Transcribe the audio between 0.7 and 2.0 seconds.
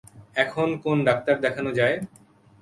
কোন ডাক্তার দেখানো যায়?